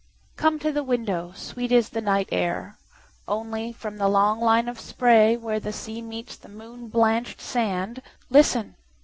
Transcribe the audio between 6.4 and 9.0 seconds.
moon blanch'd sand, Listen!